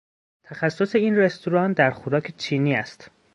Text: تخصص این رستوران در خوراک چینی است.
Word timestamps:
تخصص 0.43 0.95
این 0.95 1.15
رستوران 1.15 1.73
در 1.73 1.91
خوراک 1.91 2.33
چینی 2.37 2.73
است. 2.73 3.11